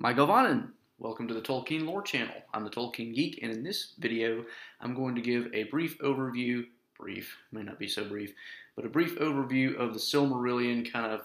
[0.00, 0.68] Michael Vanen.
[1.00, 2.36] Welcome to the Tolkien Lore Channel.
[2.54, 4.44] I'm the Tolkien Geek, and in this video,
[4.80, 8.32] I'm going to give a brief overview, brief, may not be so brief,
[8.76, 11.22] but a brief overview of the Silmarillion, kind of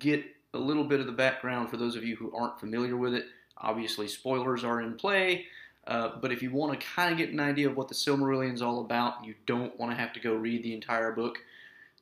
[0.00, 3.14] get a little bit of the background for those of you who aren't familiar with
[3.14, 3.26] it.
[3.58, 5.46] Obviously, spoilers are in play,
[5.86, 8.54] uh, but if you want to kind of get an idea of what the Silmarillion
[8.54, 11.38] is all about, you don't want to have to go read the entire book,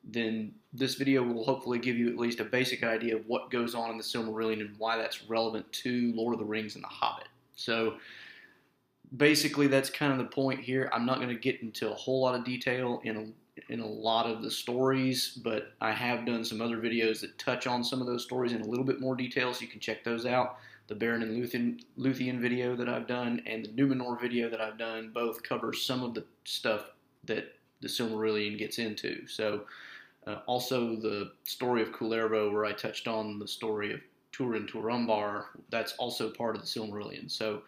[0.06, 3.74] then this video will hopefully give you at least a basic idea of what goes
[3.74, 6.88] on in the Silmarillion and why that's relevant to Lord of the Rings and The
[6.88, 7.28] Hobbit.
[7.56, 7.94] So
[9.16, 10.90] basically, that's kind of the point here.
[10.92, 13.86] I'm not going to get into a whole lot of detail in a, in a
[13.86, 18.00] lot of the stories, but I have done some other videos that touch on some
[18.00, 20.58] of those stories in a little bit more detail, so you can check those out.
[20.86, 24.76] The Beren and Luthien, Luthien video that I've done and the Numenor video that I've
[24.76, 26.90] done both cover some of the stuff
[27.24, 29.26] that the Silmarillion gets into.
[29.26, 29.62] So
[30.26, 34.00] uh, also, the story of Kullervo, where I touched on the story of
[34.32, 37.30] Turin Turambar, that's also part of the Silmarillion.
[37.30, 37.62] So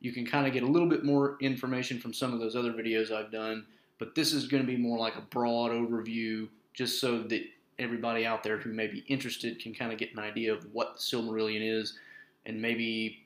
[0.00, 2.72] you can kind of get a little bit more information from some of those other
[2.72, 3.64] videos I've done,
[3.98, 7.42] but this is going to be more like a broad overview, just so that
[7.78, 10.96] everybody out there who may be interested can kind of get an idea of what
[10.96, 11.96] the Silmarillion is,
[12.44, 13.24] and maybe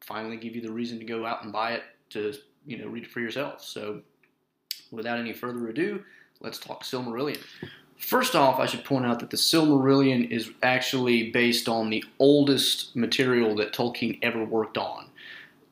[0.00, 2.32] finally give you the reason to go out and buy it to
[2.64, 3.62] you know read it for yourself.
[3.62, 4.00] So
[4.90, 6.02] without any further ado,
[6.40, 7.40] let's talk Silmarillion.
[8.02, 12.96] First off, I should point out that the Silmarillion is actually based on the oldest
[12.96, 15.06] material that Tolkien ever worked on.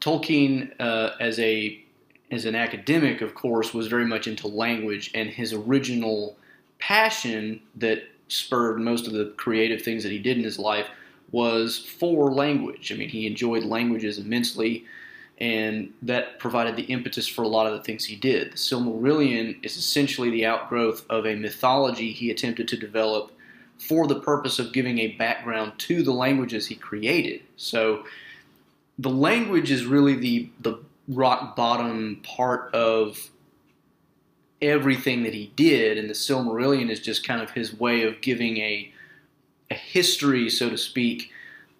[0.00, 1.84] Tolkien, uh, as a
[2.30, 6.36] as an academic, of course, was very much into language, and his original
[6.78, 10.86] passion that spurred most of the creative things that he did in his life
[11.32, 12.92] was for language.
[12.92, 14.84] I mean, he enjoyed languages immensely
[15.40, 18.52] and that provided the impetus for a lot of the things he did.
[18.52, 23.32] The Silmarillion is essentially the outgrowth of a mythology he attempted to develop
[23.78, 27.40] for the purpose of giving a background to the languages he created.
[27.56, 28.04] So
[28.98, 33.30] the language is really the the rock bottom part of
[34.60, 38.58] everything that he did, and the Silmarillion is just kind of his way of giving
[38.58, 38.92] a
[39.70, 41.30] a history, so to speak,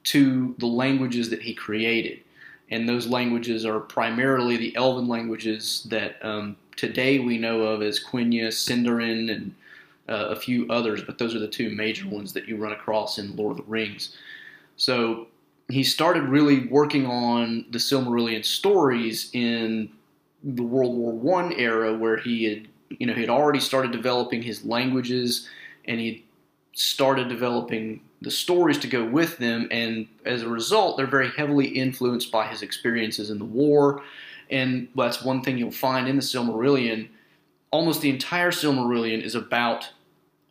[0.05, 2.21] to the languages that he created
[2.71, 8.03] and those languages are primarily the Elven languages that um, today we know of as
[8.03, 9.55] Quenya, Sindarin, and
[10.09, 13.19] uh, a few others, but those are the two major ones that you run across
[13.19, 14.17] in Lord of the Rings.
[14.77, 15.29] So
[15.69, 19.91] he started really working on the Silmarillion stories in
[20.43, 24.43] the World War One era, where he had, you know, he had already started developing
[24.43, 25.49] his languages,
[25.85, 26.25] and he
[26.81, 31.67] started developing the stories to go with them, and as a result, they're very heavily
[31.67, 34.03] influenced by his experiences in the war.
[34.51, 37.09] And that's one thing you'll find in the Silmarillion.
[37.71, 39.91] Almost the entire Silmarillion is about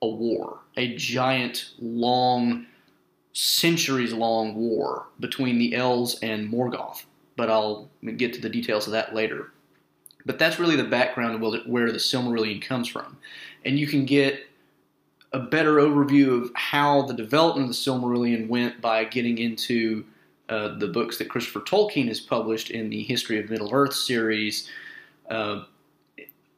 [0.02, 2.68] a war, a giant, long,
[3.34, 7.06] centuries long war between the Elves and Morgoth.
[7.36, 9.52] But I'll get to the details of that later.
[10.26, 13.18] But that's really the background of where the Silmarillion comes from.
[13.66, 14.49] And you can get
[15.32, 20.06] a better overview of how the development of the Silmarillion went by getting into
[20.50, 24.70] uh, the books that Christopher Tolkien has published in the History of Middle Earth series.
[25.30, 25.64] Uh,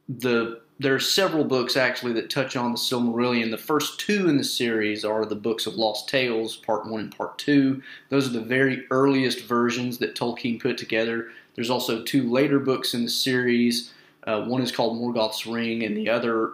[0.08, 3.52] the there are several books actually that touch on the Silmarillion.
[3.52, 7.16] The first two in the series are the books of Lost Tales, Part One and
[7.16, 7.84] Part Two.
[8.10, 11.30] Those are the very earliest versions that Tolkien put together.
[11.54, 13.92] There's also two later books in the series.
[14.26, 16.54] Uh, one is called Morgoth's Ring, and the other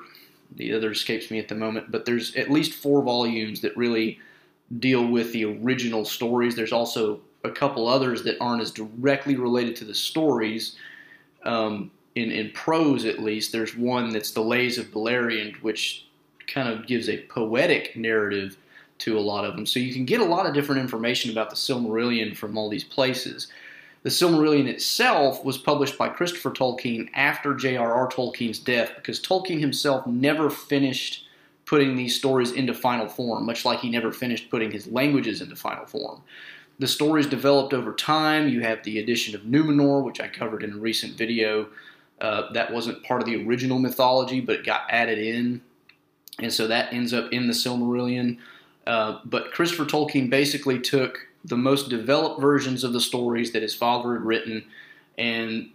[0.55, 4.19] the other escapes me at the moment, but there's at least four volumes that really
[4.79, 6.55] deal with the original stories.
[6.55, 10.75] There's also a couple others that aren't as directly related to the stories.
[11.43, 16.07] Um, in, in prose, at least, there's one that's the Lays of Beleriand, which
[16.47, 18.57] kind of gives a poetic narrative
[18.99, 19.65] to a lot of them.
[19.65, 22.83] So you can get a lot of different information about the Silmarillion from all these
[22.83, 23.47] places.
[24.07, 28.07] The Silmarillion itself was published by Christopher Tolkien after J.R.R.
[28.07, 31.27] Tolkien's death because Tolkien himself never finished
[31.65, 35.57] putting these stories into final form, much like he never finished putting his languages into
[35.57, 36.21] final form.
[36.79, 38.47] The stories developed over time.
[38.47, 41.67] You have the addition of Numenor, which I covered in a recent video.
[42.21, 45.59] Uh, that wasn't part of the original mythology, but it got added in.
[46.39, 48.37] And so that ends up in the Silmarillion.
[48.85, 53.75] Uh, but Christopher Tolkien basically took the most developed versions of the stories that his
[53.75, 54.65] father had written
[55.17, 55.69] and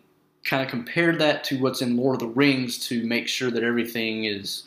[0.44, 3.62] kind of compared that to what's in Lord of the Rings to make sure that
[3.62, 4.64] everything is,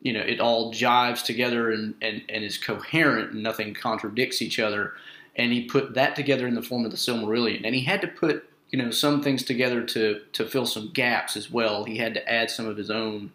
[0.00, 4.58] you know, it all jives together and, and, and is coherent and nothing contradicts each
[4.58, 4.94] other.
[5.36, 7.62] And he put that together in the form of the Silmarillion.
[7.64, 11.36] And he had to put, you know, some things together to, to fill some gaps
[11.36, 11.84] as well.
[11.84, 13.30] He had to add some of his own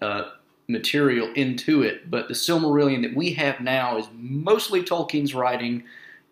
[0.00, 0.30] uh,
[0.68, 2.10] material into it.
[2.10, 5.84] But the Silmarillion that we have now is mostly Tolkien's writing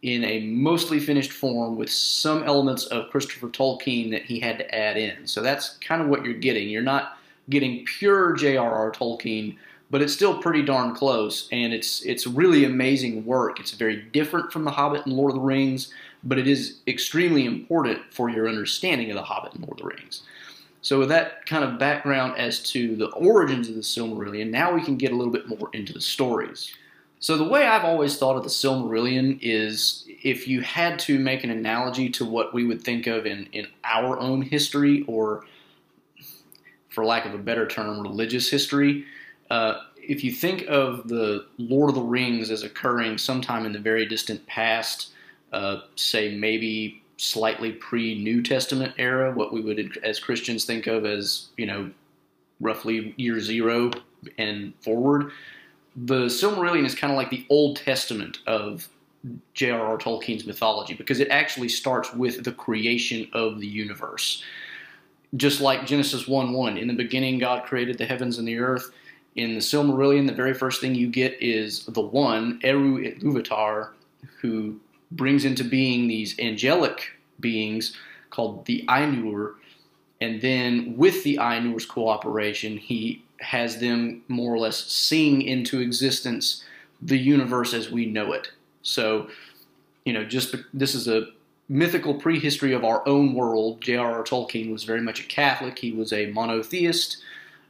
[0.02, 4.74] in a mostly finished form with some elements of Christopher Tolkien that he had to
[4.74, 5.26] add in.
[5.26, 6.68] So that's kind of what you're getting.
[6.68, 7.18] You're not
[7.48, 8.90] getting pure J.R.R.
[8.90, 9.56] Tolkien,
[9.90, 13.60] but it's still pretty darn close, and it's it's really amazing work.
[13.60, 15.92] It's very different from The Hobbit and Lord of the Rings,
[16.24, 19.94] but it is extremely important for your understanding of The Hobbit and Lord of the
[19.94, 20.22] Rings.
[20.80, 24.82] So with that kind of background as to the origins of the Silmarillion, now we
[24.82, 26.74] can get a little bit more into the stories.
[27.22, 31.44] So the way I've always thought of the Silmarillion is if you had to make
[31.44, 35.44] an analogy to what we would think of in, in our own history, or
[36.88, 39.04] for lack of a better term, religious history,
[39.50, 43.78] uh, if you think of the Lord of the Rings as occurring sometime in the
[43.78, 45.12] very distant past,
[45.52, 51.06] uh, say maybe slightly pre New Testament era, what we would as Christians think of
[51.06, 51.92] as, you know,
[52.60, 53.92] roughly year zero
[54.38, 55.30] and forward
[55.96, 58.88] the Silmarillion is kind of like the Old Testament of
[59.54, 59.98] J.R.R.
[59.98, 64.42] Tolkien's mythology because it actually starts with the creation of the universe.
[65.36, 68.90] Just like Genesis 1 1, in the beginning, God created the heavens and the earth.
[69.36, 73.90] In the Silmarillion, the very first thing you get is the one, Eru Iluvatar,
[74.40, 74.78] who
[75.12, 77.96] brings into being these angelic beings
[78.30, 79.54] called the Ainur.
[80.20, 86.64] And then, with the Ainur's cooperation, he has them more or less sing into existence
[87.00, 88.50] the universe as we know it.
[88.82, 89.28] So,
[90.04, 91.26] you know, just this is a
[91.68, 93.80] mythical prehistory of our own world.
[93.80, 94.22] J.R.R.
[94.24, 95.78] Tolkien was very much a Catholic.
[95.78, 97.22] He was a monotheist.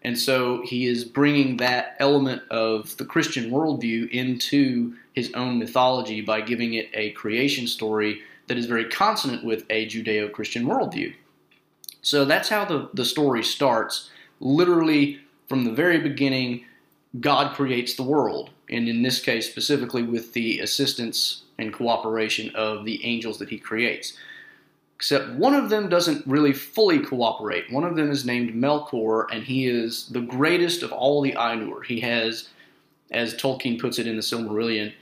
[0.04, 6.20] And so he is bringing that element of the Christian worldview into his own mythology
[6.20, 11.14] by giving it a creation story that is very consonant with a Judeo Christian worldview.
[12.00, 14.10] So that's how the, the story starts.
[14.40, 16.64] Literally, from the very beginning,
[17.20, 22.84] God creates the world, and in this case, specifically with the assistance and cooperation of
[22.84, 24.16] the angels that he creates.
[24.96, 27.70] Except one of them doesn't really fully cooperate.
[27.72, 31.84] One of them is named Melkor, and he is the greatest of all the Ainur.
[31.84, 32.48] He has,
[33.10, 34.92] as Tolkien puts it in the Silmarillion,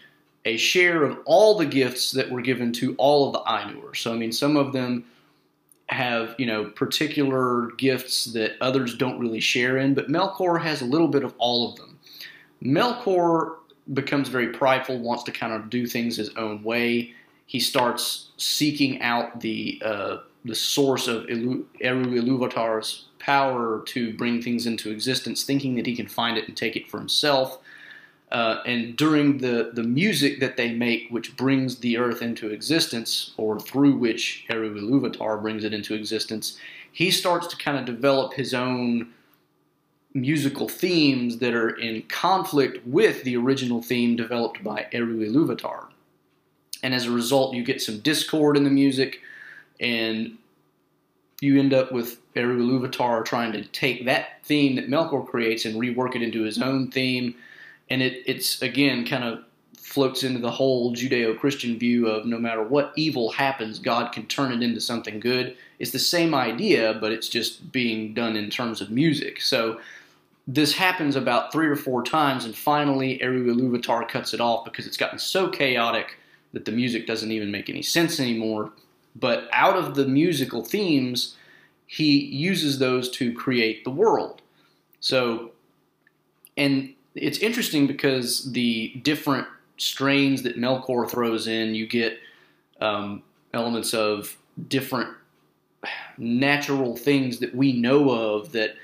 [0.46, 3.94] a share of all the gifts that were given to all of the Ainur.
[3.94, 5.04] So, I mean, some of them
[5.90, 10.86] have you know particular gifts that others don't really share in, but Melkor has a
[10.86, 11.98] little bit of all of them.
[12.62, 13.56] Melkor
[13.92, 17.14] becomes very prideful, wants to kind of do things his own way.
[17.46, 24.66] He starts seeking out the uh, the source of Eru Iluvatar's power to bring things
[24.66, 27.58] into existence, thinking that he can find it and take it for himself.
[28.30, 33.32] Uh, and during the, the music that they make, which brings the earth into existence,
[33.36, 36.56] or through which Eru Iluvatar brings it into existence,
[36.92, 39.12] he starts to kind of develop his own
[40.14, 45.86] musical themes that are in conflict with the original theme developed by Eru Iluvatar.
[46.82, 49.20] And as a result, you get some discord in the music,
[49.80, 50.36] and
[51.40, 55.80] you end up with Eru Iluvatar trying to take that theme that Melkor creates and
[55.80, 57.34] rework it into his own theme
[57.90, 59.44] and it, it's again kind of
[59.76, 64.52] floats into the whole Judeo-Christian view of no matter what evil happens, God can turn
[64.52, 65.56] it into something good.
[65.80, 69.40] It's the same idea, but it's just being done in terms of music.
[69.40, 69.80] So
[70.46, 74.86] this happens about three or four times, and finally Eru Iluvatar cuts it off because
[74.86, 76.18] it's gotten so chaotic
[76.52, 78.72] that the music doesn't even make any sense anymore.
[79.16, 81.36] But out of the musical themes,
[81.86, 84.40] he uses those to create the world.
[85.00, 85.50] So,
[86.56, 92.18] and it's interesting because the different strains that Melkor throws in, you get
[92.80, 94.36] um, elements of
[94.68, 95.08] different
[96.18, 98.74] natural things that we know of that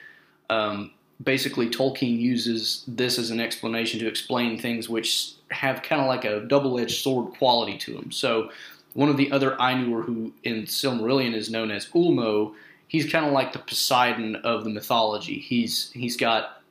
[0.48, 0.90] um,
[1.22, 6.24] basically Tolkien uses this as an explanation to explain things which have kind of like
[6.24, 8.10] a double-edged sword quality to them.
[8.10, 8.50] So
[8.94, 12.54] one of the other Ainur who in Silmarillion is known as Ulmo,
[12.88, 15.38] he's kind of like the Poseidon of the mythology.
[15.38, 16.62] He's he's got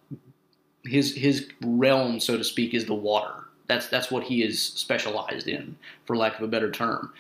[0.86, 3.46] his his realm, so to speak, is the water.
[3.68, 5.76] That's that's what he is specialized in,
[6.06, 7.12] for lack of a better term.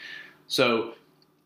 [0.48, 0.94] So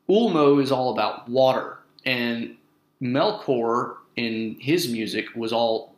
[0.09, 2.55] Ulmo is all about water, and
[3.01, 5.95] Melkor in his music was all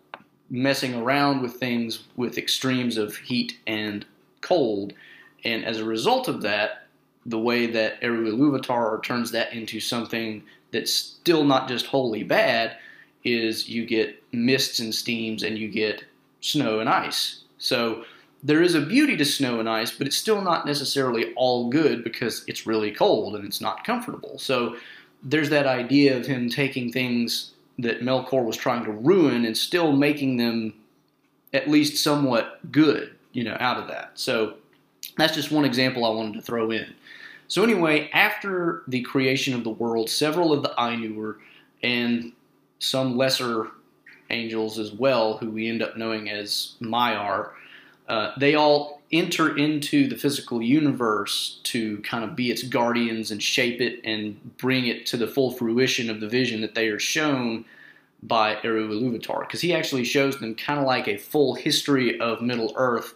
[0.50, 4.06] messing around with things with extremes of heat and
[4.42, 4.94] cold,
[5.44, 6.88] and as a result of that,
[7.26, 12.78] the way that Eru Iluvatar turns that into something that's still not just wholly bad
[13.24, 16.04] is you get mists and steams and you get
[16.42, 17.42] snow and ice.
[17.58, 18.04] So
[18.44, 22.04] there is a beauty to snow and ice, but it's still not necessarily all good
[22.04, 24.38] because it's really cold and it's not comfortable.
[24.40, 24.76] So
[25.24, 29.92] there's that idea of him taking things that Melkor was trying to ruin and still
[29.92, 30.74] making them
[31.54, 34.12] at least somewhat good, you know, out of that.
[34.16, 34.56] So
[35.18, 36.94] that's just one example I wanted to throw in.
[37.48, 41.36] So anyway, after the creation of the world, several of the Ainur
[41.84, 42.32] and
[42.80, 43.72] some lesser
[44.32, 47.52] angels as well, who we end up knowing as Maiar,
[48.08, 53.44] uh, they all enter into the physical universe to kind of be its guardians and
[53.44, 57.00] shape it and bring it to the full fruition of the vision that they are
[57.00, 57.66] shown
[58.24, 59.42] by Eru Iluvatar.
[59.42, 63.14] Because he actually shows them kind of like a full history of Middle Earth,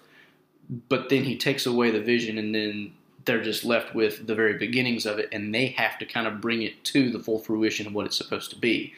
[0.90, 2.92] but then he takes away the vision and then
[3.26, 6.40] they're just left with the very beginnings of it, and they have to kind of
[6.40, 8.94] bring it to the full fruition of what it's supposed to be.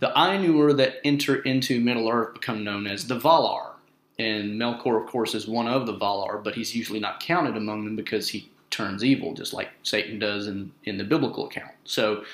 [0.00, 3.72] The Ainur that enter into Middle Earth become known as the Valar.
[4.18, 7.84] And Melkor, of course, is one of the Valar, but he's usually not counted among
[7.84, 11.72] them because he turns evil, just like Satan does in, in the biblical account.
[11.84, 12.24] So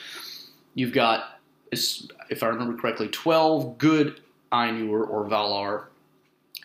[0.75, 4.21] you've got, if I remember correctly, 12 good
[4.53, 5.85] Ainur or Valar,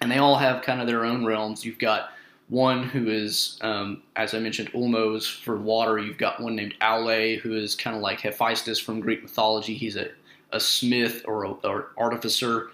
[0.02, 1.64] and they all have kind of their own realms.
[1.64, 2.10] You've got
[2.50, 6.00] one who is, um, as I mentioned, Ulmos for water.
[6.00, 9.74] You've got one named Aule, who is kind of like Hephaestus from Greek mythology.
[9.74, 10.10] He's a,
[10.54, 12.72] a smith or, a, or artificer.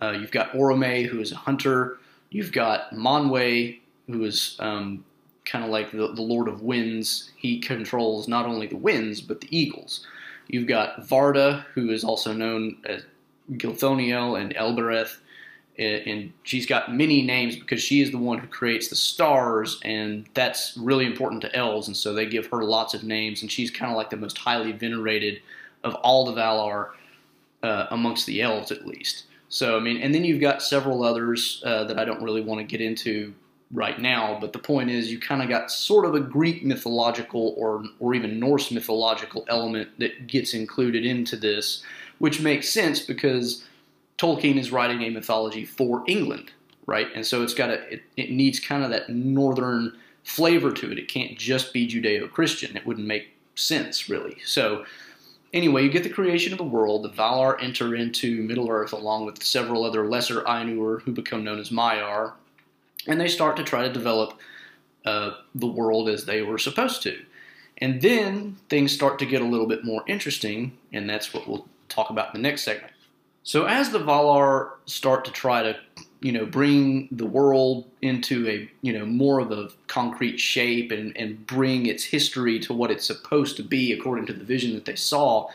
[0.00, 1.98] Uh, you've got Orome, who is a hunter.
[2.30, 5.04] You've got Manwe, who is um,
[5.44, 7.30] kind of like the, the Lord of Winds.
[7.36, 10.06] He controls not only the winds, but the eagles.
[10.48, 13.02] You've got Varda, who is also known as
[13.52, 15.20] Gilthoniel and Elbereth
[15.80, 20.28] and she's got many names because she is the one who creates the stars, and
[20.34, 23.70] that's really important to elves, and so they give her lots of names, and she's
[23.70, 25.40] kind of like the most highly venerated
[25.82, 26.90] of all the Valar
[27.62, 29.24] uh, amongst the elves, at least.
[29.48, 32.60] So I mean, and then you've got several others uh, that I don't really want
[32.60, 33.34] to get into
[33.72, 37.54] right now, but the point is, you kind of got sort of a Greek mythological
[37.56, 41.82] or or even Norse mythological element that gets included into this,
[42.18, 43.64] which makes sense because
[44.18, 46.52] Tolkien is writing a mythology for England,
[46.86, 47.08] right?
[47.14, 50.98] And so it's got a it, it needs kind of that northern flavor to it.
[50.98, 52.76] It can't just be Judeo-Christian.
[52.76, 54.36] It wouldn't make sense really.
[54.44, 54.84] So
[55.52, 57.02] anyway, you get the creation of the world.
[57.02, 61.58] The Valar enter into Middle Earth along with several other lesser Ainur who become known
[61.58, 62.32] as Maiar,
[63.06, 64.38] and they start to try to develop
[65.04, 67.18] uh, the world as they were supposed to.
[67.78, 71.66] And then things start to get a little bit more interesting, and that's what we'll
[71.88, 72.92] talk about in the next segment.
[73.42, 75.76] So as the Valar start to try to,
[76.20, 81.16] you know, bring the world into a, you know, more of a concrete shape and,
[81.16, 84.84] and bring its history to what it's supposed to be according to the vision that
[84.84, 85.48] they saw,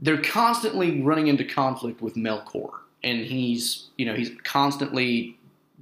[0.00, 2.70] they're constantly running into conflict with Melkor.
[3.02, 5.36] And he's, you know, he's constantly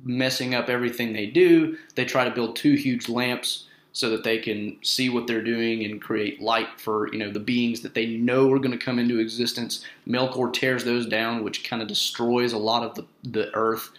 [0.05, 1.77] messing up everything they do.
[1.95, 3.68] They try to build two huge lamps
[3.99, 7.41] so that they can see what they're doing and create light for you know the
[7.41, 9.85] beings that they know are going to come into existence.
[10.07, 13.91] Melkor tears those down, which kind of destroys a lot of the, the earth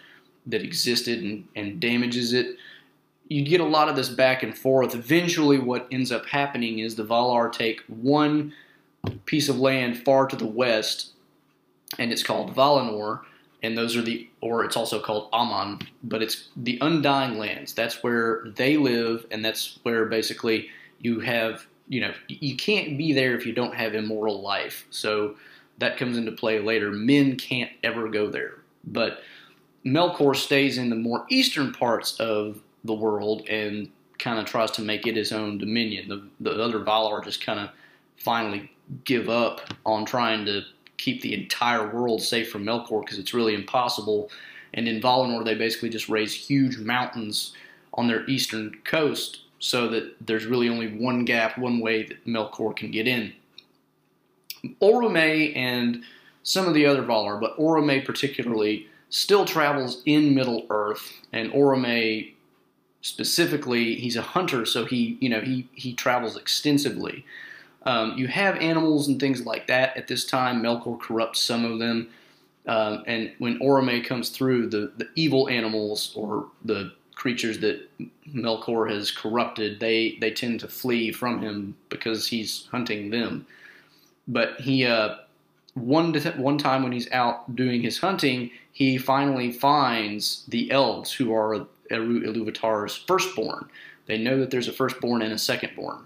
[0.45, 2.55] that existed and, and damages it.
[3.27, 4.95] You get a lot of this back and forth.
[4.95, 8.53] Eventually, what ends up happening is the Valar take one
[9.25, 11.09] piece of land far to the west,
[11.97, 13.19] and it's called Valinor,
[13.61, 17.73] and those are the, or it's also called Aman, but it's the Undying Lands.
[17.73, 23.13] That's where they live, and that's where basically you have, you know, you can't be
[23.13, 24.85] there if you don't have immortal life.
[24.89, 25.35] So
[25.79, 26.91] that comes into play later.
[26.91, 29.21] Men can't ever go there, but
[29.85, 33.89] Melkor stays in the more eastern parts of the world and
[34.19, 36.07] kind of tries to make it his own dominion.
[36.09, 37.69] The, the other Valar just kind of
[38.17, 38.71] finally
[39.05, 40.63] give up on trying to
[40.99, 44.29] keep the entire world safe from Melkor because it's really impossible.
[44.73, 47.53] And in Valinor, they basically just raise huge mountains
[47.93, 52.75] on their eastern coast so that there's really only one gap, one way that Melkor
[52.75, 53.33] can get in.
[54.81, 56.03] Orome and
[56.43, 62.33] some of the other Valar, but Orome particularly, still travels in Middle Earth, and Orome
[63.01, 67.25] specifically, he's a hunter, so he, you know, he he travels extensively.
[67.83, 70.61] Um, you have animals and things like that at this time.
[70.61, 72.09] Melkor corrupts some of them.
[72.67, 77.87] Um, and when Orome comes through, the, the evil animals or the creatures that
[78.33, 83.45] Melkor has corrupted, they, they tend to flee from him because he's hunting them.
[84.27, 85.15] But he, uh,
[85.73, 91.33] one, one time when he's out doing his hunting, he finally finds the elves who
[91.33, 93.69] are Eru Iluvatar's firstborn.
[94.05, 96.03] They know that there's a firstborn and a secondborn.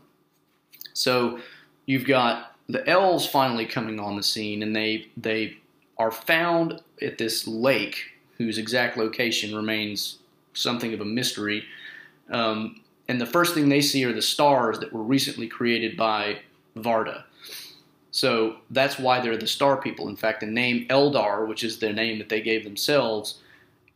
[0.93, 1.39] So
[1.85, 5.57] you've got the elves finally coming on the scene, and they they
[5.97, 10.19] are found at this lake whose exact location remains
[10.53, 11.63] something of a mystery.
[12.31, 16.39] Um, and the first thing they see are the stars that were recently created by
[16.75, 17.23] Varda.
[18.11, 20.07] So that's why they're the star people.
[20.07, 23.39] In fact, the name Eldar, which is the name that they gave themselves,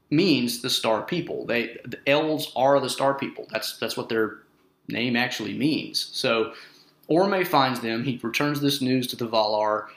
[0.10, 1.46] means the star people.
[1.46, 3.48] They the elves are the star people.
[3.52, 4.40] That's that's what they're
[4.88, 6.10] name actually means.
[6.14, 6.54] So
[7.10, 8.04] Orome finds them.
[8.04, 9.88] He returns this news to the Valar,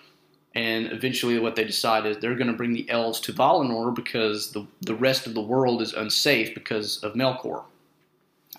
[0.55, 4.53] and eventually, what they decide is they're going to bring the elves to Valinor because
[4.53, 7.65] the the rest of the world is unsafe because of Melkor.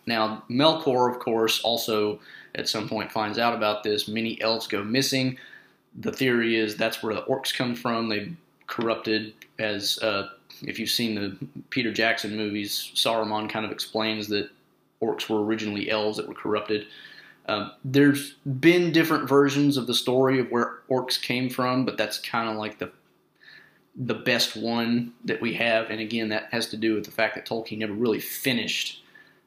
[0.06, 2.20] Now, Melkor, of course, also
[2.56, 4.08] at some point finds out about this.
[4.08, 5.38] Many elves go missing.
[6.00, 8.10] The theory is that's where the orcs come from.
[8.10, 8.32] They
[8.68, 10.30] corrupted as uh,
[10.62, 11.38] if you've seen the
[11.70, 14.50] Peter Jackson movies, Saruman kind of explains that
[15.02, 16.88] orcs were originally elves that were corrupted.
[17.48, 22.18] Um, there's been different versions of the story of where orcs came from, but that's
[22.18, 22.92] kind of like the
[23.96, 25.90] the best one that we have.
[25.90, 29.04] And again, that has to do with the fact that Tolkien never really finished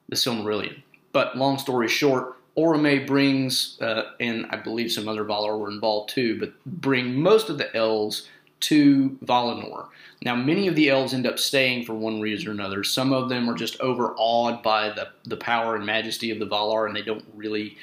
[0.08, 0.82] the Silmarillion.
[1.12, 6.10] But long story short, Orome brings, uh, and I believe some other Valar were involved
[6.10, 8.28] too, but bring most of the elves
[8.64, 9.88] to Valinor.
[10.22, 12.82] Now, many of the elves end up staying for one reason or another.
[12.82, 16.86] Some of them are just overawed by the, the power and majesty of the Valar,
[16.86, 17.76] and they don't really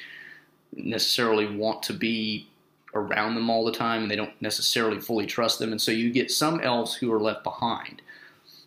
[0.74, 2.48] necessarily want to be
[2.94, 5.70] around them all the time, and they don't necessarily fully trust them.
[5.70, 8.02] And so you get some elves who are left behind.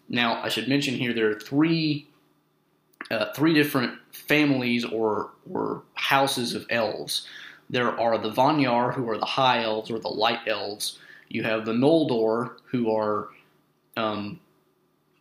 [0.07, 2.07] Now, I should mention here there are three
[3.12, 7.27] uh, three different families or or houses of elves.
[7.69, 11.00] There are the Vanyar, who are the high elves or the light elves.
[11.29, 13.29] You have the Noldor, who are,
[13.98, 14.39] um,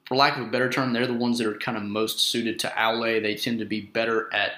[0.07, 2.59] for lack of a better term, they're the ones that are kind of most suited
[2.61, 3.23] to Aule.
[3.23, 4.53] They tend to be better at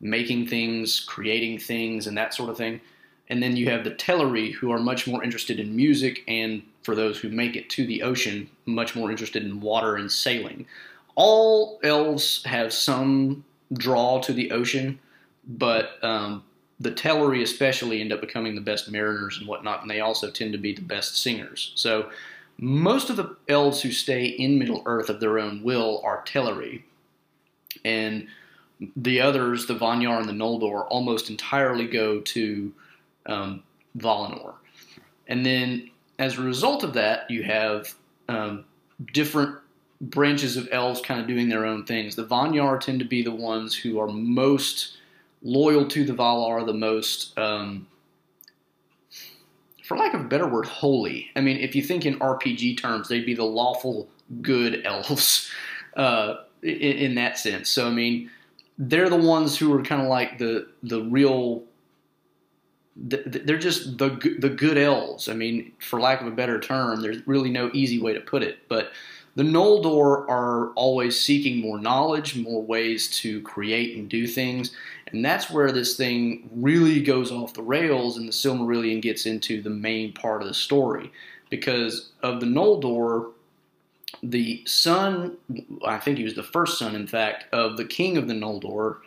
[0.00, 2.80] making things, creating things, and that sort of thing.
[3.28, 6.94] And then you have the Teleri, who are much more interested in music, and for
[6.94, 10.66] those who make it to the ocean, much more interested in water and sailing.
[11.16, 15.00] All elves have some draw to the ocean,
[15.48, 16.44] but um,
[16.78, 20.52] the Teleri especially end up becoming the best mariners and whatnot, and they also tend
[20.52, 21.72] to be the best singers.
[21.74, 22.10] So
[22.58, 26.82] most of the elves who stay in Middle Earth of their own will are Teleri,
[27.84, 28.28] and
[28.94, 32.72] the others, the Vanyar and the Noldor, almost entirely go to
[33.24, 33.62] um,
[33.96, 34.54] Valinor.
[35.28, 37.94] And then as a result of that, you have
[38.28, 38.64] um,
[39.12, 39.56] different
[40.00, 42.16] branches of elves kind of doing their own things.
[42.16, 44.98] The Vanyar tend to be the ones who are most
[45.42, 47.86] loyal to the Valar, the most, um,
[49.84, 51.30] for lack of a better word, holy.
[51.36, 54.08] I mean, if you think in RPG terms, they'd be the lawful
[54.42, 55.50] good elves
[55.96, 57.68] uh, in, in that sense.
[57.68, 58.30] So, I mean,
[58.78, 61.62] they're the ones who are kind of like the the real.
[62.98, 65.28] They're just the the good elves.
[65.28, 68.42] I mean, for lack of a better term, there's really no easy way to put
[68.42, 68.68] it.
[68.68, 68.90] But
[69.34, 74.72] the Noldor are always seeking more knowledge, more ways to create and do things,
[75.08, 79.62] and that's where this thing really goes off the rails, and the Silmarillion gets into
[79.62, 81.10] the main part of the story
[81.50, 83.32] because of the Noldor
[84.22, 85.36] the son,
[85.84, 88.98] I think he was the first son, in fact, of the king of the Noldor.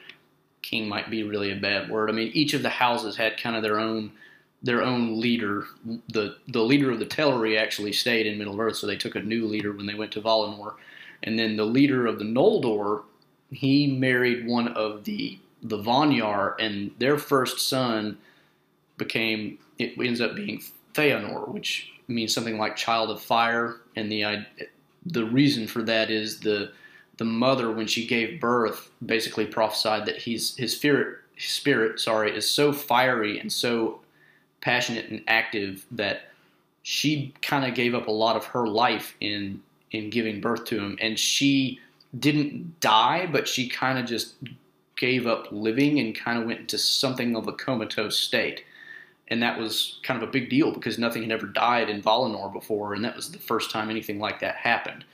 [0.61, 2.09] King might be really a bad word.
[2.09, 4.11] I mean, each of the houses had kind of their own
[4.61, 5.65] their own leader.
[6.09, 9.21] The the leader of the Teleri actually stayed in Middle Earth, so they took a
[9.21, 10.75] new leader when they went to Valinor.
[11.23, 13.03] And then the leader of the Noldor,
[13.51, 18.17] he married one of the the Vanyar, and their first son
[18.97, 20.61] became it ends up being
[20.93, 23.77] Feanor, which means something like child of fire.
[23.95, 24.45] And the
[25.05, 26.71] the reason for that is the
[27.17, 32.49] the mother when she gave birth basically prophesied that he's his spirit spirit sorry is
[32.49, 33.99] so fiery and so
[34.61, 36.29] passionate and active that
[36.81, 40.79] she kind of gave up a lot of her life in in giving birth to
[40.79, 41.79] him and she
[42.17, 44.35] didn't die but she kind of just
[44.99, 48.63] gave up living and kind of went into something of a comatose state
[49.29, 52.51] and that was kind of a big deal because nothing had ever died in Valinor
[52.51, 55.05] before, and that was the first time anything like that happened.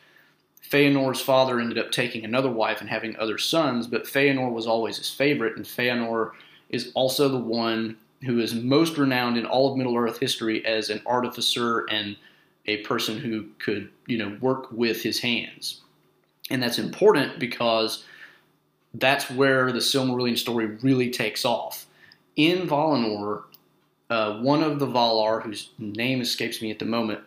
[0.63, 4.97] Feanor's father ended up taking another wife and having other sons, but Feanor was always
[4.97, 6.31] his favorite, and Feanor
[6.69, 10.89] is also the one who is most renowned in all of Middle Earth history as
[10.89, 12.15] an artificer and
[12.65, 15.81] a person who could, you know, work with his hands.
[16.49, 18.05] And that's important because
[18.99, 21.86] that's where the Silmarillion story really takes off.
[22.36, 23.43] In Valinor,
[24.10, 27.21] uh, one of the Valar, whose name escapes me at the moment,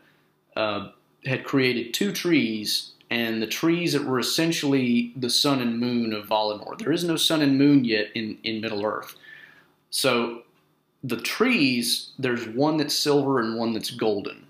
[0.57, 0.91] uh,
[1.25, 6.27] had created two trees, and the trees that were essentially the sun and moon of
[6.27, 6.79] Valinor.
[6.79, 9.15] There is no sun and moon yet in, in Middle Earth.
[9.91, 10.43] So
[11.03, 14.48] the trees, there's one that's silver and one that's golden.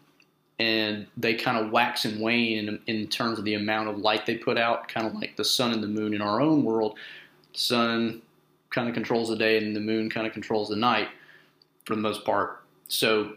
[0.59, 4.27] And they kind of wax and wane in, in terms of the amount of light
[4.27, 6.99] they put out, kind of like the sun and the moon in our own world.
[7.53, 8.23] sun
[8.71, 11.09] kind of controls the day, and the moon kind of controls the night
[11.85, 12.63] for the most part.
[12.89, 13.35] So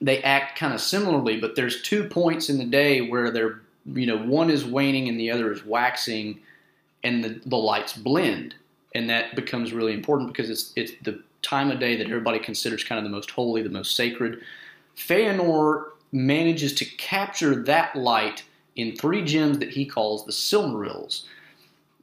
[0.00, 4.06] they act kind of similarly, but there's two points in the day where they're, you
[4.06, 6.40] know, one is waning and the other is waxing,
[7.02, 8.54] and the, the lights blend.
[8.94, 12.82] and that becomes really important because it's it's the time of day that everybody considers
[12.82, 14.40] kind of the most holy, the most sacred.
[14.96, 18.44] Feanor manages to capture that light
[18.76, 21.24] in three gems that he calls the Silmarils.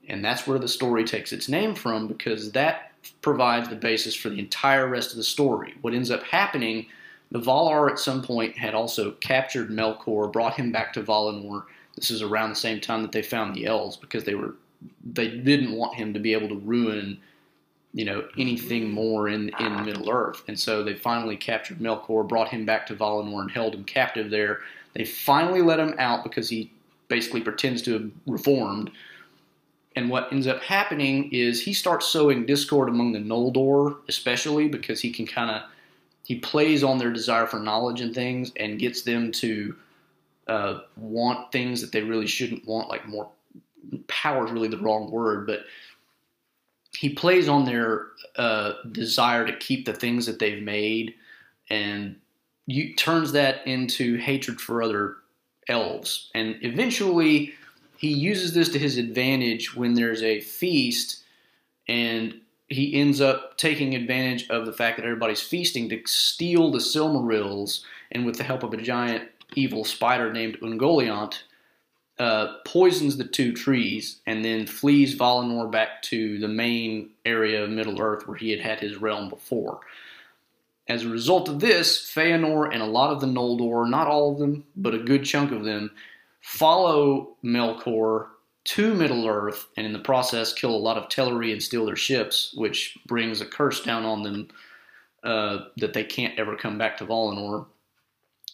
[0.07, 2.91] And that's where the story takes its name from because that
[3.21, 5.73] provides the basis for the entire rest of the story.
[5.81, 6.87] What ends up happening,
[7.31, 11.63] the Valar at some point had also captured Melkor, brought him back to Valinor.
[11.95, 14.55] This is around the same time that they found the elves because they were
[15.03, 17.19] they didn't want him to be able to ruin
[17.95, 22.49] you know anything more in in Middle Earth, and so they finally captured Melkor, brought
[22.49, 24.59] him back to Valinor, and held him captive there.
[24.93, 26.73] They finally let him out because he
[27.07, 28.91] basically pretends to have reformed.
[29.95, 34.99] And what ends up happening is he starts sowing discord among the Noldor, especially because
[34.99, 35.61] he can kind of
[36.23, 39.73] he plays on their desire for knowledge and things, and gets them to
[40.47, 43.29] uh, want things that they really shouldn't want, like more
[44.07, 45.61] power is really the wrong word, but
[46.95, 51.15] he plays on their uh, desire to keep the things that they've made
[51.69, 52.15] and
[52.67, 55.17] you, turns that into hatred for other
[55.67, 56.29] elves.
[56.33, 57.53] And eventually,
[57.97, 61.23] he uses this to his advantage when there's a feast,
[61.87, 66.79] and he ends up taking advantage of the fact that everybody's feasting to steal the
[66.79, 71.43] Silmarils, and with the help of a giant evil spider named Ungoliant,
[72.17, 77.69] uh, poisons the two trees and then flees Valinor back to the main area of
[77.69, 79.81] Middle Earth where he had had his realm before.
[80.87, 84.39] As a result of this, Feanor and a lot of the Noldor, not all of
[84.39, 85.91] them, but a good chunk of them,
[86.41, 88.27] follow Melkor
[88.65, 91.95] to Middle Earth and in the process kill a lot of Teleri and steal their
[91.95, 94.47] ships, which brings a curse down on them
[95.23, 97.65] uh, that they can't ever come back to Valinor.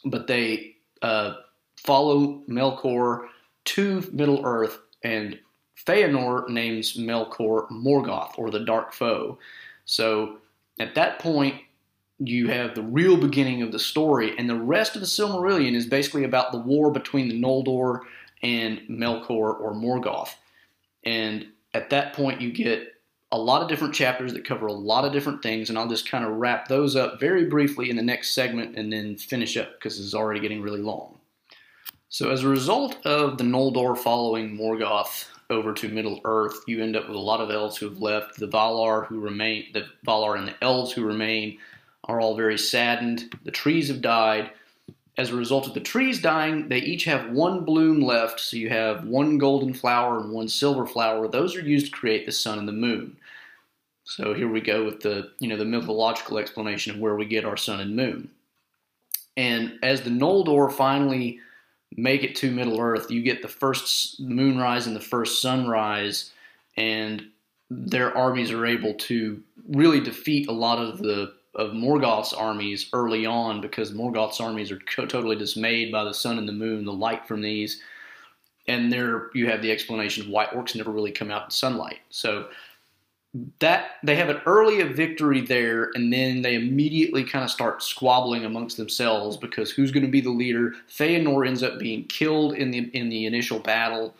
[0.05, 1.35] But they uh,
[1.77, 3.27] follow Melkor
[3.71, 5.39] to Middle Earth, and
[5.85, 9.39] Feanor names Melkor Morgoth, or the Dark Foe.
[9.85, 10.37] So
[10.79, 11.55] at that point,
[12.19, 15.85] you have the real beginning of the story, and the rest of the Silmarillion is
[15.85, 18.01] basically about the war between the Noldor
[18.43, 20.35] and Melkor or Morgoth.
[21.03, 22.93] And at that point, you get
[23.31, 26.09] a lot of different chapters that cover a lot of different things, and I'll just
[26.09, 29.79] kind of wrap those up very briefly in the next segment and then finish up
[29.79, 31.20] because it's already getting really long.
[32.13, 36.97] So, as a result of the Noldor following Morgoth over to Middle Earth, you end
[36.97, 38.37] up with a lot of elves who have left.
[38.37, 41.57] The Valar who remain, the Valar and the elves who remain,
[42.03, 43.33] are all very saddened.
[43.45, 44.51] The trees have died.
[45.17, 48.41] As a result of the trees dying, they each have one bloom left.
[48.41, 51.29] So you have one golden flower and one silver flower.
[51.29, 53.15] Those are used to create the sun and the moon.
[54.03, 57.45] So here we go with the you know the mythological explanation of where we get
[57.45, 58.29] our sun and moon.
[59.37, 61.39] And as the Noldor finally
[61.97, 66.31] make it to Middle Earth, you get the first moonrise and the first sunrise,
[66.77, 67.23] and
[67.69, 73.25] their armies are able to really defeat a lot of the of Morgoth's armies early
[73.25, 76.93] on because Morgoth's armies are co- totally dismayed by the sun and the moon, the
[76.93, 77.81] light from these,
[78.67, 81.99] and there you have the explanation of why orcs never really come out in sunlight.
[82.09, 82.47] So
[83.59, 88.43] that they have an early victory there, and then they immediately kind of start squabbling
[88.43, 90.73] amongst themselves because who's going to be the leader?
[90.89, 94.13] Feanor ends up being killed in the in the initial battle.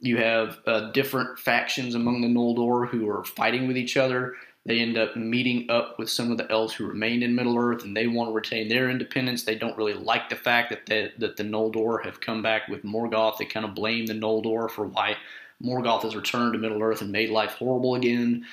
[0.00, 4.34] You have uh, different factions among the Noldor who are fighting with each other.
[4.66, 7.82] They end up meeting up with some of the elves who remained in Middle Earth,
[7.82, 9.42] and they want to retain their independence.
[9.42, 13.38] They don't really like the fact that that the Noldor have come back with Morgoth.
[13.38, 15.16] They kind of blame the Noldor for why
[15.62, 18.44] Morgoth has returned to Middle Earth and made life horrible again.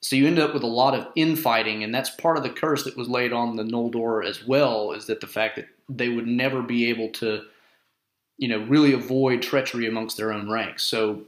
[0.00, 2.84] So you end up with a lot of infighting, and that's part of the curse
[2.84, 6.26] that was laid on the Noldor as well, is that the fact that they would
[6.26, 7.42] never be able to,
[8.36, 10.82] you know, really avoid treachery amongst their own ranks.
[10.82, 11.22] So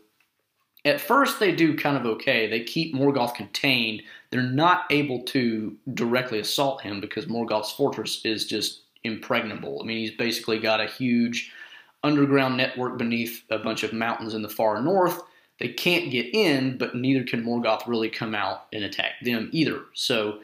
[0.84, 2.48] at first they do kind of okay.
[2.48, 4.02] They keep Morgoth contained.
[4.30, 9.80] They're not able to directly assault him because Morgoth's fortress is just impregnable.
[9.82, 11.50] I mean, he's basically got a huge
[12.06, 15.20] underground network beneath a bunch of mountains in the far north.
[15.58, 19.82] They can't get in, but neither can Morgoth really come out and attack them either.
[19.94, 20.40] So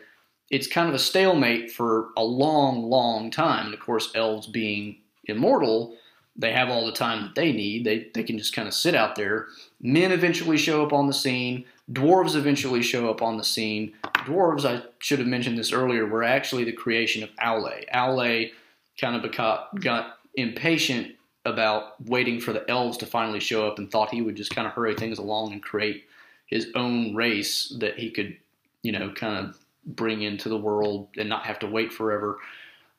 [0.50, 3.66] it's kind of a stalemate for a long, long time.
[3.66, 5.96] And of course, elves being immortal,
[6.34, 7.84] they have all the time that they need.
[7.84, 9.46] They, they can just kind of sit out there.
[9.80, 11.66] Men eventually show up on the scene.
[11.90, 13.92] Dwarves eventually show up on the scene.
[14.24, 17.84] Dwarves, I should have mentioned this earlier, were actually the creation of Aule.
[17.92, 18.50] Aule
[18.98, 23.90] kind of got, got impatient about waiting for the elves to finally show up and
[23.90, 26.04] thought he would just kind of hurry things along and create
[26.46, 28.36] his own race that he could,
[28.82, 32.38] you know, kind of bring into the world and not have to wait forever.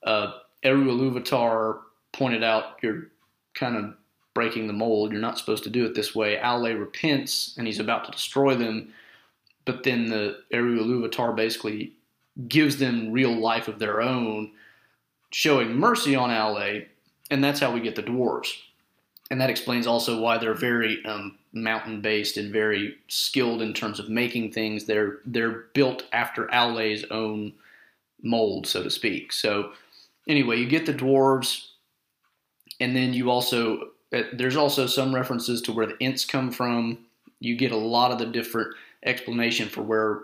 [0.03, 1.79] Uh, Eru Iluvatar
[2.11, 3.07] pointed out you're
[3.53, 3.93] kind of
[4.33, 5.11] breaking the mold.
[5.11, 6.37] You're not supposed to do it this way.
[6.37, 8.93] Aule repents and he's about to destroy them.
[9.65, 11.93] but then the Eru Iluvatar basically
[12.47, 14.51] gives them real life of their own,
[15.31, 16.85] showing mercy on Aule,
[17.29, 18.49] and that's how we get the dwarves.
[19.31, 23.99] And that explains also why they're very um, mountain based and very skilled in terms
[23.99, 24.85] of making things.
[24.85, 27.53] They're they're built after Aule's own
[28.21, 29.31] mold, so to speak.
[29.31, 29.71] So
[30.27, 31.69] anyway, you get the dwarves,
[32.79, 36.99] and then you also uh, there's also some references to where the Ents come from.
[37.39, 40.23] You get a lot of the different explanation for where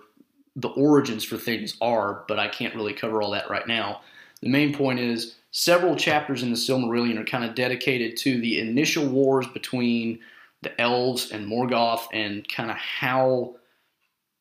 [0.56, 4.02] the origins for things are, but I can't really cover all that right now.
[4.42, 8.60] The main point is several chapters in the Silmarillion are kind of dedicated to the
[8.60, 10.20] initial wars between
[10.62, 13.56] the elves and Morgoth and kind of how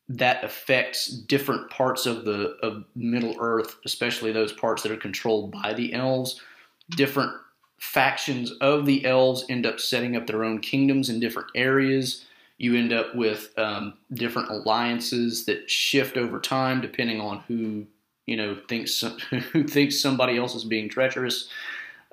[0.09, 5.51] that affects different parts of the of Middle Earth, especially those parts that are controlled
[5.51, 6.41] by the elves.
[6.89, 7.31] Different
[7.79, 12.25] factions of the elves end up setting up their own kingdoms in different areas.
[12.57, 17.85] You end up with um, different alliances that shift over time depending on who
[18.29, 19.03] you know thinks
[19.51, 21.49] who thinks somebody else is being treacherous.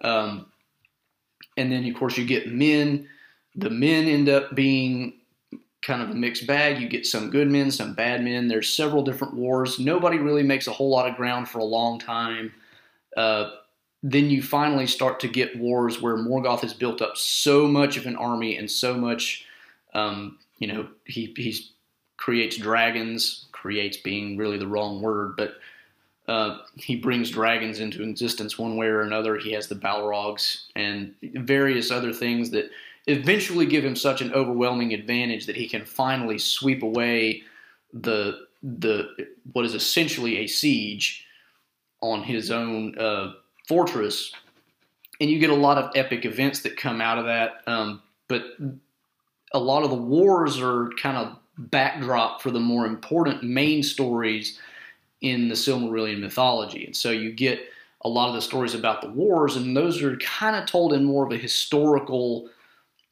[0.03, 0.47] Um,
[1.57, 3.09] and then of course you get men.
[3.55, 5.15] The men end up being
[5.83, 6.81] kind of a mixed bag.
[6.81, 8.49] You get some good men, some bad men.
[8.49, 9.79] There's several different wars.
[9.79, 12.53] Nobody really makes a whole lot of ground for a long time.
[13.17, 13.51] Uh,
[14.03, 18.07] then you finally start to get wars where Morgoth has built up so much of
[18.07, 19.47] an army and so much,
[19.95, 21.67] um, you know, he he
[22.17, 23.47] creates dragons.
[23.53, 25.55] Creates being really the wrong word, but
[26.29, 29.39] uh, he brings dragons into existence one way or another.
[29.39, 32.71] He has the Balrogs and various other things that
[33.07, 37.43] eventually give him such an overwhelming advantage that he can finally sweep away
[37.93, 39.09] the the
[39.53, 41.25] what is essentially a siege
[42.01, 43.33] on his own uh,
[43.69, 44.33] fortress,
[45.21, 47.63] and you get a lot of epic events that come out of that.
[47.69, 48.43] Um, but
[49.53, 54.59] a lot of the wars are kind of backdrop for the more important main stories
[55.21, 57.61] in the Silmarillion mythology, and so you get
[58.03, 61.05] a lot of the stories about the wars, and those are kind of told in
[61.05, 62.49] more of a historical.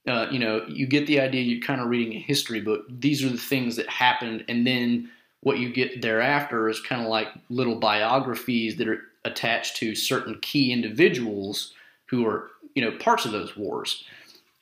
[0.07, 1.41] Uh, you know, you get the idea.
[1.41, 2.85] You're kind of reading a history book.
[2.91, 7.09] These are the things that happened, and then what you get thereafter is kind of
[7.09, 11.75] like little biographies that are attached to certain key individuals
[12.07, 14.05] who are, you know, parts of those wars.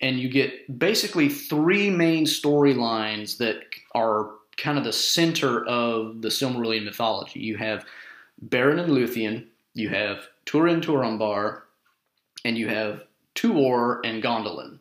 [0.01, 3.63] And you get basically three main storylines that
[3.95, 7.41] are kind of the center of the Silmarillion mythology.
[7.41, 7.85] You have
[8.47, 11.63] Beren and Luthien, you have Turin Turambar,
[12.45, 14.79] and you have Tuor and Gondolin.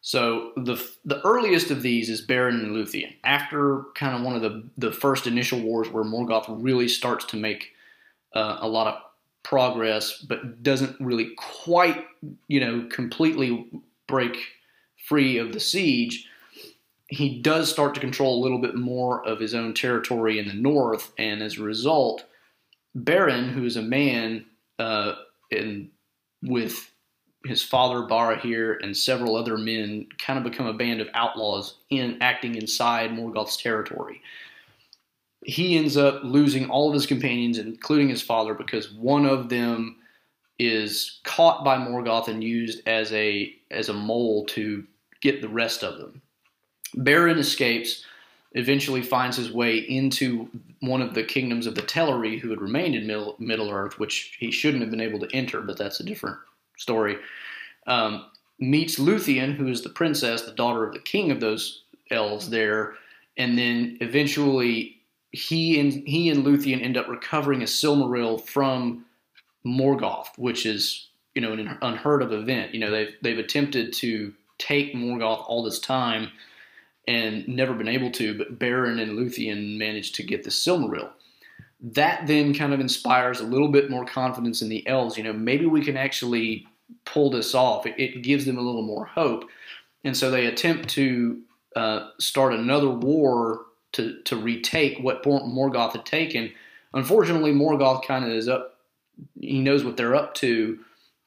[0.00, 3.14] So the the earliest of these is Beren and Luthien.
[3.24, 7.36] After kind of one of the the first initial wars where Morgoth really starts to
[7.36, 7.72] make
[8.34, 9.02] uh, a lot of
[9.42, 12.04] progress, but doesn't really quite,
[12.48, 13.68] you know, completely
[14.06, 14.36] break
[14.96, 16.28] free of the siege,
[17.08, 20.54] he does start to control a little bit more of his own territory in the
[20.54, 22.24] north, and as a result,
[22.96, 24.44] Beren, who is a man,
[24.78, 25.14] uh,
[25.50, 25.90] and
[26.42, 26.90] with
[27.44, 32.18] his father Barahir and several other men, kind of become a band of outlaws in
[32.20, 34.20] acting inside Morgoth's territory
[35.46, 39.96] he ends up losing all of his companions, including his father, because one of them
[40.58, 44.84] is caught by Morgoth and used as a as a mole to
[45.20, 46.20] get the rest of them.
[46.98, 48.04] Beren escapes,
[48.52, 50.48] eventually finds his way into
[50.80, 54.36] one of the kingdoms of the Teleri, who had remained in Middle, Middle Earth, which
[54.38, 56.38] he shouldn't have been able to enter, but that's a different
[56.78, 57.16] story.
[57.86, 58.26] Um,
[58.58, 62.94] meets Luthien, who is the princess, the daughter of the king of those elves there,
[63.36, 64.96] and then eventually
[65.32, 69.04] he and he and Luthien end up recovering a Silmaril from
[69.66, 72.72] Morgoth, which is you know an unheard of event.
[72.72, 76.30] You know they've they've attempted to take Morgoth all this time
[77.06, 81.10] and never been able to, but Beren and Luthien managed to get the Silmaril.
[81.80, 85.16] That then kind of inspires a little bit more confidence in the elves.
[85.16, 86.66] You know, maybe we can actually
[87.04, 87.86] pull this off.
[87.86, 89.44] It, it gives them a little more hope,
[90.04, 91.40] and so they attempt to
[91.76, 96.52] uh, start another war to to retake what Morgoth had taken.
[96.94, 98.78] Unfortunately, Morgoth kind of is up.
[99.40, 100.78] He knows what they're up to,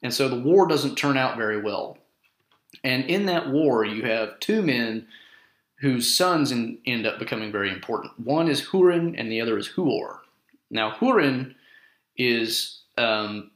[0.02, 1.96] and so the war doesn't turn out very well.
[2.84, 5.06] And in that war, you have two men
[5.80, 8.12] whose sons in, end up becoming very important.
[8.20, 10.18] One is Hurin, and the other is Huor.
[10.70, 11.54] Now, Hurin
[12.16, 13.50] is um,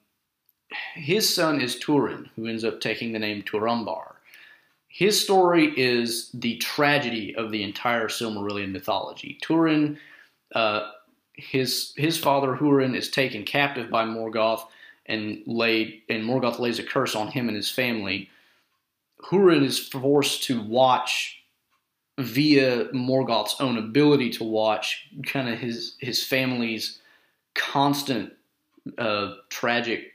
[0.94, 4.14] his son is Turin, who ends up taking the name Turambar.
[4.88, 9.38] His story is the tragedy of the entire Silmarillion mythology.
[9.42, 9.98] Turin,
[10.54, 10.90] uh,
[11.34, 14.66] his his father Hurin is taken captive by Morgoth
[15.06, 18.30] and laid and Morgoth lays a curse on him and his family.
[19.24, 21.43] Hurin is forced to watch
[22.18, 27.00] via Morgoth's own ability to watch kind of his his family's
[27.55, 28.33] constant
[28.98, 30.12] uh, tragic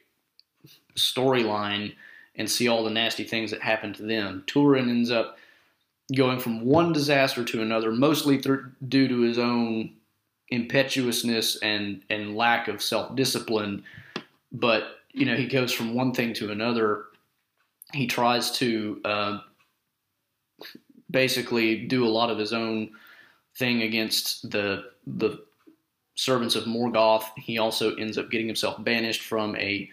[0.95, 1.93] storyline
[2.35, 4.43] and see all the nasty things that happen to them.
[4.47, 5.37] Turin ends up
[6.15, 9.93] going from one disaster to another, mostly due to his own
[10.49, 13.83] impetuousness and and lack of self discipline.
[14.51, 17.05] But you know, he goes from one thing to another.
[17.93, 19.39] He tries to uh,
[21.11, 22.91] basically do a lot of his own
[23.55, 25.43] thing against the the
[26.15, 27.25] servants of Morgoth.
[27.37, 29.89] He also ends up getting himself banished from a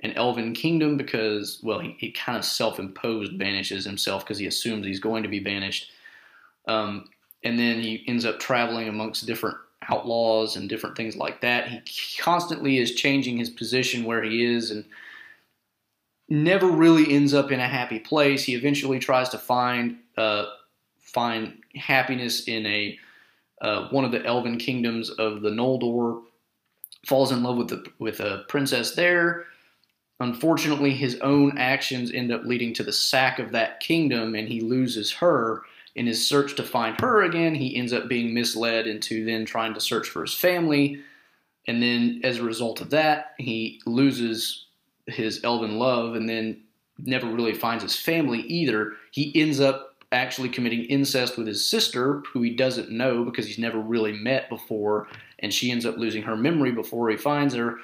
[0.00, 4.86] an elven kingdom because well he, he kind of self-imposed banishes himself because he assumes
[4.86, 5.90] he's going to be banished.
[6.68, 7.08] Um,
[7.42, 9.56] and then he ends up traveling amongst different
[9.88, 11.88] outlaws and different things like that.
[11.88, 14.84] He constantly is changing his position where he is and
[16.28, 18.44] never really ends up in a happy place.
[18.44, 20.46] He eventually tries to find uh,
[21.12, 22.98] find happiness in a
[23.60, 26.22] uh, one of the elven kingdoms of the Noldor
[27.06, 29.46] falls in love with the with a princess there
[30.20, 34.60] Unfortunately, his own actions end up leading to the sack of that kingdom, and he
[34.60, 35.62] loses her.
[35.96, 39.74] In his search to find her again, he ends up being misled into then trying
[39.74, 41.00] to search for his family.
[41.66, 44.66] And then, as a result of that, he loses
[45.06, 46.60] his elven love and then
[46.98, 48.92] never really finds his family either.
[49.10, 53.58] He ends up actually committing incest with his sister, who he doesn't know because he's
[53.58, 57.78] never really met before, and she ends up losing her memory before he finds her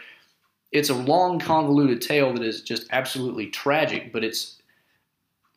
[0.72, 4.60] it's a long, convoluted tale that is just absolutely tragic, but it's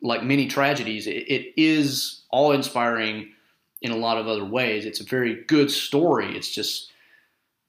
[0.02, 3.28] like many tragedies, it, it is awe inspiring
[3.82, 4.86] in a lot of other ways.
[4.86, 6.34] It's a very good story.
[6.36, 6.92] It's just,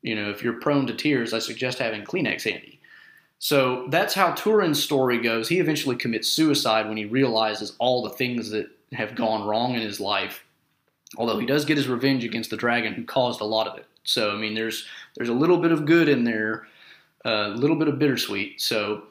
[0.02, 2.80] you know, if you're prone to tears, I suggest having Kleenex handy.
[3.40, 5.50] So that's how Turin's story goes.
[5.50, 9.82] He eventually commits suicide when he realizes all the things that have gone wrong in
[9.82, 10.44] his life.
[11.18, 13.86] Although he does get his revenge against the dragon who caused a lot of it.
[14.04, 16.68] So I mean, there's there's a little bit of good in there,
[17.26, 18.62] a little bit of bittersweet.
[18.62, 19.04] So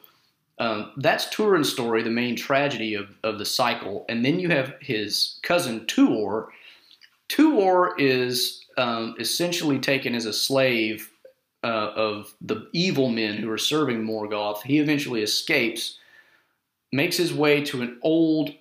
[0.61, 4.05] um, that's Turin's story, the main tragedy of, of the cycle.
[4.09, 6.49] And then you have his cousin Tuor.
[7.29, 11.09] Tuor is um, essentially taken as a slave
[11.63, 14.61] uh, of the evil men who are serving Morgoth.
[14.61, 15.97] He eventually escapes,
[16.91, 18.53] makes his way to an old,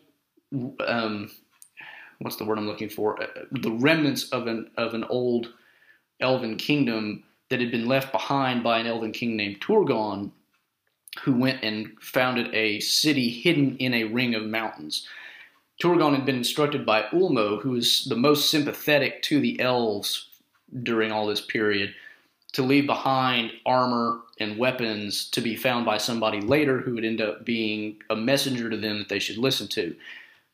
[0.86, 1.30] um,
[2.18, 3.22] what's the word I'm looking for?
[3.22, 5.52] Uh, the remnants of an of an old
[6.20, 10.30] elven kingdom that had been left behind by an elven king named Turgon,
[11.22, 15.06] who went and founded a city hidden in a ring of mountains.
[15.82, 20.28] Turgon had been instructed by Ulmo, who was the most sympathetic to the elves
[20.82, 21.94] during all this period,
[22.52, 27.20] to leave behind armor and weapons to be found by somebody later who would end
[27.20, 29.94] up being a messenger to them that they should listen to.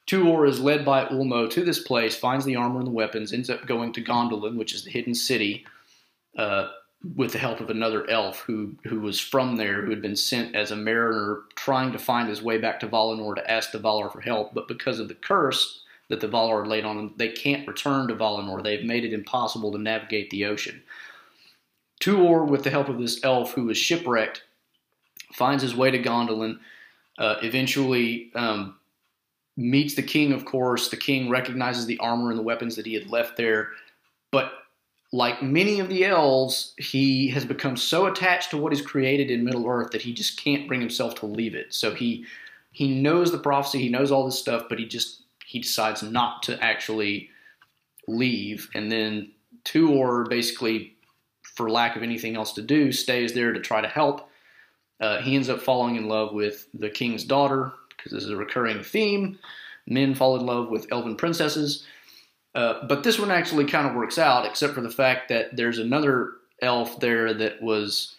[0.06, 3.50] Tuor is led by Ulmo to this place, finds the armor and the weapons, ends
[3.50, 5.66] up going to Gondolin, which is the hidden city,
[6.38, 6.68] uh,
[7.16, 10.54] with the help of another elf who who was from there, who had been sent
[10.54, 14.12] as a mariner trying to find his way back to Valinor to ask the Valar
[14.12, 17.66] for help, but because of the curse that the Valar laid on them, they can't
[17.66, 18.62] return to Valinor.
[18.62, 20.82] They've made it impossible to navigate the ocean.
[22.00, 24.44] Tuor, with the help of this elf who was shipwrecked,
[25.32, 26.60] finds his way to Gondolin.
[27.18, 28.76] Uh, eventually, um,
[29.56, 30.32] meets the king.
[30.32, 33.70] Of course, the king recognizes the armor and the weapons that he had left there,
[34.30, 34.52] but
[35.12, 39.44] like many of the elves, he has become so attached to what is created in
[39.44, 41.72] Middle Earth that he just can't bring himself to leave it.
[41.72, 42.26] So he
[42.72, 46.42] he knows the prophecy, he knows all this stuff, but he just he decides not
[46.44, 47.30] to actually
[48.08, 48.68] leave.
[48.74, 49.30] And then
[49.64, 50.96] Tuor basically,
[51.42, 54.28] for lack of anything else to do, stays there to try to help.
[55.00, 57.72] Uh, he ends up falling in love with the king's daughter
[58.06, 59.38] because this is a recurring theme.
[59.86, 61.84] Men fall in love with elven princesses.
[62.54, 65.78] Uh, but this one actually kind of works out, except for the fact that there's
[65.78, 68.14] another elf there that was.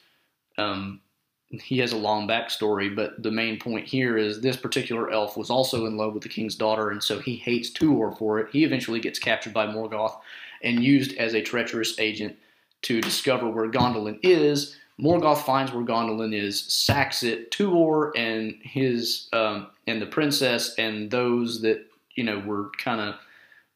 [0.58, 1.02] Um,
[1.50, 5.50] he has a long backstory, but the main point here is this particular elf was
[5.50, 8.50] also in love with the king's daughter, and so he hates Tuor for it.
[8.52, 10.20] He eventually gets captured by Morgoth
[10.62, 12.36] and used as a treacherous agent
[12.82, 14.78] to discover where Gondolin is.
[15.02, 17.52] Morgoth finds where Gondolin is, sacks it.
[17.52, 21.86] Tuor and his um, and the princess and those that
[22.16, 23.16] you know were kind of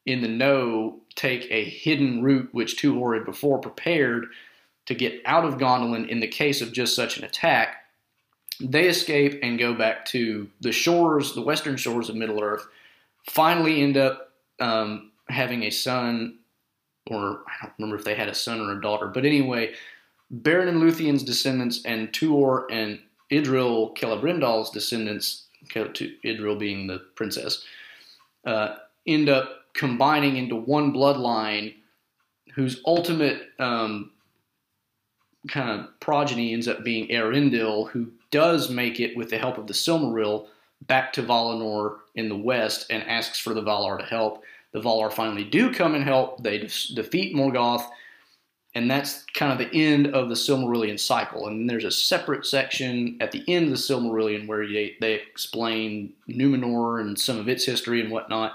[0.04, 4.26] in the know take a hidden route which Tuor had before prepared
[4.86, 7.76] to get out of Gondolin in the case of just such an attack.
[8.60, 12.66] They escape and go back to the shores, the western shores of Middle Earth.
[13.30, 16.38] Finally, end up um, having a son,
[17.08, 19.74] or I don't remember if they had a son or a daughter, but anyway,
[20.34, 22.98] Beren and Luthien's descendants and Tuor and
[23.30, 27.64] Idril Celebrindal's descendants, Idril being the princess,
[28.46, 28.76] uh,
[29.06, 31.74] end up combining into one bloodline
[32.54, 34.10] whose ultimate um,
[35.48, 39.66] kind of progeny ends up being Eärendil, who does make it with the help of
[39.66, 40.46] the Silmaril
[40.86, 44.42] back to Valinor in the west and asks for the Valar to help.
[44.72, 46.42] The Valar finally do come and help.
[46.42, 47.86] They de- defeat Morgoth,
[48.74, 51.46] and that's kind of the end of the Silmarillion cycle.
[51.46, 56.14] And there's a separate section at the end of the Silmarillion where they, they explain
[56.28, 58.52] Numenor and some of its history and whatnot.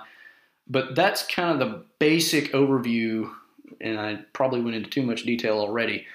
[0.68, 3.32] But that's kind of the basic overview,
[3.80, 6.06] and I probably went into too much detail already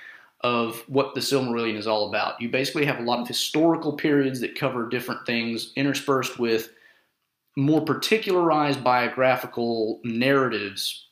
[0.40, 2.40] of what the Silmarillion is all about.
[2.40, 6.70] You basically have a lot of historical periods that cover different things interspersed with
[7.56, 11.06] more particularized biographical narratives.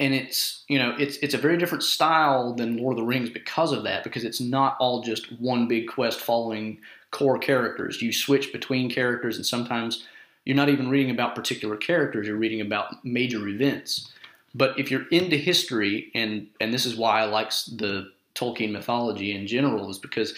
[0.00, 3.30] And it's, you know, it's it's a very different style than Lord of the Rings
[3.30, 6.80] because of that, because it's not all just one big quest following
[7.10, 8.02] core characters.
[8.02, 10.04] You switch between characters and sometimes
[10.44, 14.10] you're not even reading about particular characters, you're reading about major events.
[14.54, 19.32] But if you're into history, and and this is why I like the Tolkien mythology
[19.34, 20.34] in general is because,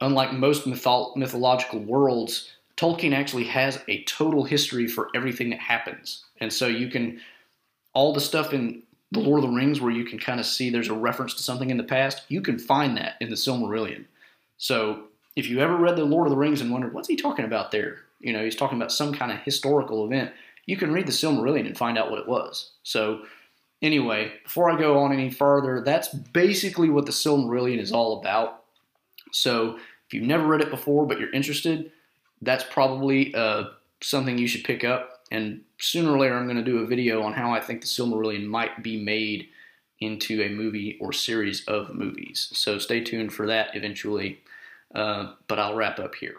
[0.00, 6.24] unlike most mytho- mythological worlds, Tolkien actually has a total history for everything that happens.
[6.40, 7.20] And so you can,
[7.98, 10.70] all the stuff in The Lord of the Rings where you can kind of see
[10.70, 14.04] there's a reference to something in the past, you can find that in the Silmarillion.
[14.56, 17.44] So if you ever read The Lord of the Rings and wondered, what's he talking
[17.44, 18.02] about there?
[18.20, 20.32] You know, he's talking about some kind of historical event.
[20.66, 22.70] You can read the Silmarillion and find out what it was.
[22.84, 23.22] So
[23.80, 28.64] Anyway, before I go on any further, that's basically what the Silmarillion is all about.
[29.32, 29.76] So
[30.06, 31.92] if you've never read it before but you're interested,
[32.42, 33.64] that's probably uh,
[34.00, 35.17] something you should pick up.
[35.30, 37.86] And sooner or later, I'm going to do a video on how I think the
[37.86, 39.48] Silmarillion might be made
[40.00, 42.50] into a movie or series of movies.
[42.52, 44.40] So stay tuned for that eventually.
[44.94, 46.36] Uh, but I'll wrap up here.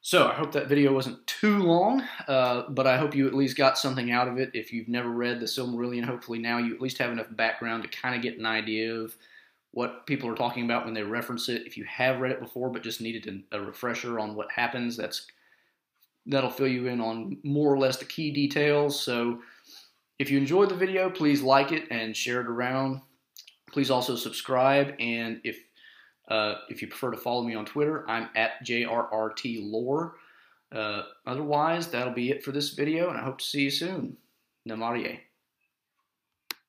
[0.00, 3.56] So I hope that video wasn't too long, uh, but I hope you at least
[3.56, 4.50] got something out of it.
[4.52, 7.88] If you've never read the Silmarillion, hopefully now you at least have enough background to
[7.88, 9.16] kind of get an idea of
[9.70, 11.66] what people are talking about when they reference it.
[11.66, 15.26] If you have read it before but just needed a refresher on what happens, that's
[16.26, 19.00] that'll fill you in on more or less the key details.
[19.00, 19.40] So
[20.18, 23.00] if you enjoyed the video, please like it and share it around.
[23.72, 25.58] Please also subscribe, and if
[26.28, 30.12] uh, if you prefer to follow me on Twitter, I'm at JRRTLore.
[30.72, 34.16] Uh, otherwise, that'll be it for this video, and I hope to see you soon.
[34.68, 35.18] Namarie.